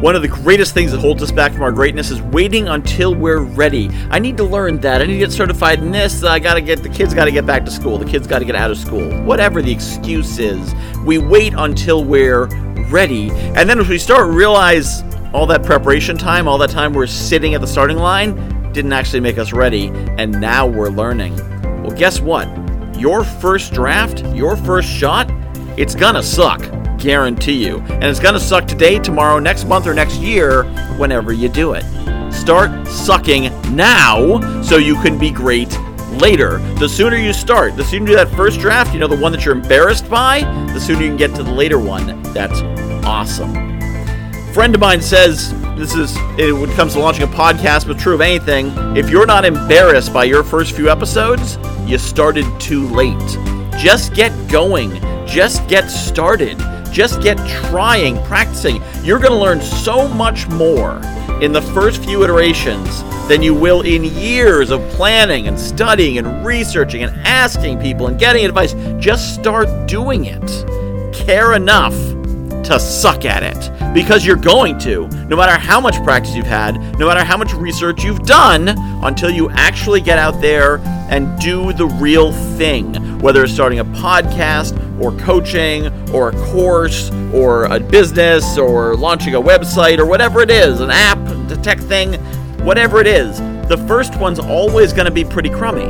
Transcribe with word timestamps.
One 0.00 0.16
of 0.16 0.22
the 0.22 0.28
greatest 0.28 0.72
things 0.72 0.92
that 0.92 0.98
holds 0.98 1.22
us 1.22 1.30
back 1.30 1.52
from 1.52 1.60
our 1.60 1.72
greatness 1.72 2.10
is 2.10 2.22
waiting 2.22 2.68
until 2.68 3.14
we're 3.14 3.40
ready. 3.40 3.90
I 4.10 4.18
need 4.18 4.38
to 4.38 4.44
learn 4.44 4.80
that. 4.80 5.02
I 5.02 5.04
need 5.04 5.12
to 5.12 5.18
get 5.18 5.30
certified 5.30 5.80
in 5.80 5.90
this. 5.90 6.24
I 6.24 6.38
got 6.38 6.54
to 6.54 6.62
get 6.62 6.82
the 6.82 6.88
kids 6.88 7.12
got 7.12 7.26
to 7.26 7.30
get 7.30 7.44
back 7.44 7.66
to 7.66 7.70
school. 7.70 7.98
The 7.98 8.06
kids 8.06 8.26
got 8.26 8.38
to 8.38 8.46
get 8.46 8.54
out 8.54 8.70
of 8.70 8.78
school. 8.78 9.06
Whatever 9.24 9.60
the 9.60 9.70
excuse 9.70 10.38
is, 10.38 10.74
we 11.04 11.18
wait 11.18 11.52
until 11.54 12.02
we're 12.02 12.46
ready. 12.88 13.30
And 13.30 13.68
then 13.68 13.78
as 13.78 13.88
we 13.90 13.98
start 13.98 14.32
realize 14.32 15.02
all 15.34 15.44
that 15.48 15.64
preparation 15.64 16.16
time, 16.16 16.48
all 16.48 16.56
that 16.56 16.70
time 16.70 16.94
we're 16.94 17.06
sitting 17.06 17.52
at 17.52 17.60
the 17.60 17.66
starting 17.66 17.98
line 17.98 18.72
didn't 18.72 18.94
actually 18.94 19.20
make 19.20 19.36
us 19.36 19.52
ready, 19.52 19.88
and 20.16 20.32
now 20.40 20.66
we're 20.66 20.88
learning. 20.88 21.36
Well, 21.82 21.94
guess 21.94 22.20
what? 22.20 22.48
Your 22.98 23.22
first 23.22 23.74
draft, 23.74 24.24
your 24.34 24.56
first 24.56 24.88
shot, 24.88 25.30
it's 25.76 25.94
gonna 25.94 26.22
suck 26.22 26.60
guarantee 27.00 27.66
you. 27.66 27.78
And 27.78 28.04
it's 28.04 28.20
going 28.20 28.34
to 28.34 28.40
suck 28.40 28.66
today, 28.68 28.98
tomorrow, 28.98 29.38
next 29.38 29.64
month, 29.64 29.86
or 29.86 29.94
next 29.94 30.16
year 30.18 30.64
whenever 30.96 31.32
you 31.32 31.48
do 31.48 31.72
it. 31.72 31.84
Start 32.32 32.86
sucking 32.86 33.44
now 33.74 34.62
so 34.62 34.76
you 34.76 34.94
can 35.02 35.18
be 35.18 35.30
great 35.30 35.76
later. 36.12 36.58
The 36.78 36.88
sooner 36.88 37.16
you 37.16 37.32
start, 37.32 37.76
the 37.76 37.84
sooner 37.84 38.02
you 38.02 38.06
do 38.08 38.16
that 38.16 38.30
first 38.36 38.60
draft, 38.60 38.92
you 38.94 39.00
know, 39.00 39.08
the 39.08 39.16
one 39.16 39.32
that 39.32 39.44
you're 39.44 39.54
embarrassed 39.54 40.08
by, 40.08 40.40
the 40.72 40.80
sooner 40.80 41.02
you 41.02 41.08
can 41.08 41.16
get 41.16 41.34
to 41.34 41.42
the 41.42 41.52
later 41.52 41.78
one. 41.78 42.22
That's 42.32 42.60
awesome. 43.04 43.54
A 43.56 44.52
friend 44.52 44.74
of 44.74 44.80
mine 44.80 45.00
says 45.00 45.52
this 45.76 45.94
is 45.94 46.14
it 46.38 46.52
when 46.52 46.68
it 46.68 46.76
comes 46.76 46.92
to 46.92 47.00
launching 47.00 47.22
a 47.22 47.28
podcast, 47.28 47.86
but 47.86 47.98
true 47.98 48.14
of 48.14 48.20
anything, 48.20 48.66
if 48.96 49.08
you're 49.08 49.26
not 49.26 49.44
embarrassed 49.44 50.12
by 50.12 50.24
your 50.24 50.42
first 50.42 50.72
few 50.76 50.90
episodes, 50.90 51.58
you 51.86 51.98
started 51.98 52.44
too 52.60 52.86
late. 52.88 53.18
Just 53.78 54.12
get 54.14 54.30
going. 54.50 55.00
Just 55.26 55.66
get 55.68 55.88
started. 55.88 56.58
Just 56.92 57.22
get 57.22 57.36
trying, 57.68 58.22
practicing. 58.24 58.82
You're 59.02 59.18
going 59.18 59.32
to 59.32 59.38
learn 59.38 59.60
so 59.60 60.08
much 60.08 60.48
more 60.48 61.00
in 61.40 61.52
the 61.52 61.62
first 61.62 62.04
few 62.04 62.22
iterations 62.22 63.02
than 63.28 63.42
you 63.42 63.54
will 63.54 63.82
in 63.82 64.04
years 64.04 64.70
of 64.70 64.80
planning 64.90 65.46
and 65.48 65.58
studying 65.58 66.18
and 66.18 66.44
researching 66.44 67.02
and 67.02 67.16
asking 67.26 67.80
people 67.80 68.08
and 68.08 68.18
getting 68.18 68.44
advice. 68.44 68.74
Just 68.98 69.34
start 69.34 69.68
doing 69.86 70.26
it. 70.26 71.14
Care 71.14 71.54
enough 71.54 71.94
to 72.64 72.78
suck 72.78 73.24
at 73.24 73.42
it 73.42 73.94
because 73.94 74.24
you're 74.24 74.36
going 74.36 74.78
to, 74.78 75.08
no 75.26 75.36
matter 75.36 75.58
how 75.58 75.80
much 75.80 75.96
practice 76.04 76.34
you've 76.34 76.46
had, 76.46 76.76
no 76.98 77.06
matter 77.06 77.24
how 77.24 77.36
much 77.36 77.52
research 77.54 78.04
you've 78.04 78.24
done, 78.24 78.68
until 79.02 79.30
you 79.30 79.50
actually 79.50 80.00
get 80.00 80.18
out 80.18 80.40
there 80.40 80.78
and 81.10 81.38
do 81.40 81.72
the 81.72 81.86
real 81.86 82.32
thing. 82.56 82.94
Whether 83.20 83.44
it's 83.44 83.52
starting 83.52 83.80
a 83.80 83.84
podcast 83.84 84.78
or 85.00 85.12
coaching 85.18 85.86
or 86.10 86.30
a 86.30 86.32
course 86.52 87.10
or 87.32 87.64
a 87.64 87.80
business 87.80 88.56
or 88.58 88.96
launching 88.96 89.34
a 89.34 89.40
website 89.40 89.98
or 89.98 90.06
whatever 90.06 90.40
it 90.40 90.50
is, 90.50 90.80
an 90.80 90.90
app, 90.90 91.18
a 91.50 91.56
tech 91.56 91.78
thing, 91.80 92.14
whatever 92.64 93.00
it 93.00 93.06
is, 93.06 93.38
the 93.68 93.82
first 93.88 94.16
one's 94.18 94.38
always 94.38 94.92
going 94.92 95.06
to 95.06 95.12
be 95.12 95.24
pretty 95.24 95.50
crummy. 95.50 95.86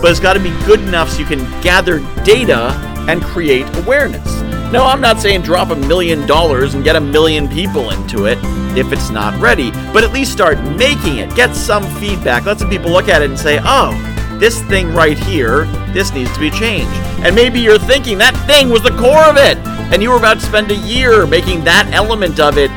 But 0.00 0.10
it's 0.10 0.20
got 0.20 0.32
to 0.32 0.40
be 0.40 0.50
good 0.66 0.80
enough 0.80 1.10
so 1.10 1.20
you 1.20 1.26
can 1.26 1.38
gather 1.62 2.00
data 2.24 2.72
and 3.08 3.22
create 3.22 3.66
awareness. 3.76 4.41
No, 4.72 4.86
I'm 4.86 5.02
not 5.02 5.20
saying 5.20 5.42
drop 5.42 5.68
a 5.68 5.76
million 5.76 6.26
dollars 6.26 6.72
and 6.72 6.82
get 6.82 6.96
a 6.96 7.00
million 7.00 7.46
people 7.46 7.90
into 7.90 8.24
it 8.24 8.38
if 8.74 8.90
it's 8.90 9.10
not 9.10 9.38
ready, 9.38 9.70
but 9.92 10.02
at 10.02 10.14
least 10.14 10.32
start 10.32 10.58
making 10.62 11.18
it. 11.18 11.34
Get 11.36 11.54
some 11.54 11.84
feedback. 12.00 12.46
Let 12.46 12.58
some 12.58 12.70
people 12.70 12.90
look 12.90 13.08
at 13.08 13.20
it 13.20 13.28
and 13.28 13.38
say, 13.38 13.60
oh, 13.62 13.92
this 14.40 14.62
thing 14.62 14.90
right 14.94 15.18
here, 15.18 15.66
this 15.92 16.14
needs 16.14 16.32
to 16.32 16.40
be 16.40 16.48
changed. 16.50 16.90
And 17.20 17.34
maybe 17.34 17.60
you're 17.60 17.78
thinking 17.78 18.16
that 18.18 18.34
thing 18.46 18.70
was 18.70 18.82
the 18.82 18.96
core 18.96 19.24
of 19.24 19.36
it, 19.36 19.58
and 19.92 20.02
you 20.02 20.08
were 20.08 20.16
about 20.16 20.40
to 20.40 20.46
spend 20.46 20.70
a 20.70 20.76
year 20.76 21.26
making 21.26 21.64
that 21.64 21.90
element 21.92 22.40
of 22.40 22.56
it 22.56 22.70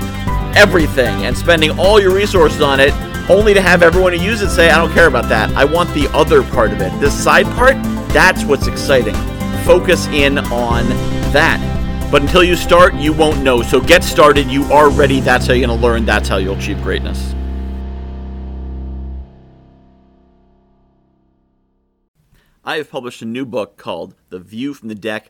everything 0.58 1.26
and 1.26 1.38
spending 1.38 1.80
all 1.80 2.02
your 2.02 2.14
resources 2.14 2.62
on 2.62 2.82
it, 2.82 2.94
only 3.30 3.54
to 3.54 3.62
have 3.62 3.84
everyone 3.84 4.12
who 4.12 4.20
uses 4.20 4.52
it 4.52 4.56
say, 4.56 4.70
I 4.70 4.78
don't 4.78 4.94
care 4.94 5.08
about 5.08 5.30
that. 5.30 5.50
I 5.56 5.64
want 5.64 5.94
the 5.94 6.10
other 6.14 6.44
part 6.44 6.74
of 6.74 6.82
it. 6.82 6.92
This 7.00 7.14
side 7.18 7.46
part, 7.56 7.82
that's 8.12 8.44
what's 8.44 8.68
exciting. 8.68 9.16
Focus 9.64 10.08
in 10.08 10.40
on 10.40 10.90
that. 11.32 11.75
But 12.12 12.22
until 12.22 12.44
you 12.44 12.56
start, 12.56 12.94
you 12.94 13.12
won't 13.12 13.42
know. 13.42 13.62
So 13.62 13.82
get 13.82 14.04
started. 14.04 14.50
You 14.50 14.64
are 14.66 14.90
ready. 14.90 15.20
That's 15.20 15.48
how 15.48 15.54
you're 15.54 15.68
going 15.68 15.80
to 15.80 15.86
learn. 15.86 16.06
That's 16.06 16.30
how 16.30 16.38
you'll 16.38 16.58
achieve 16.58 16.82
greatness. 16.82 17.34
I 22.64 22.78
have 22.78 22.90
published 22.90 23.22
a 23.22 23.26
new 23.26 23.46
book 23.46 23.78
called 23.78 24.16
The 24.30 24.40
View 24.40 24.74
from 24.74 24.90
the 24.90 24.96
Deck 24.96 25.30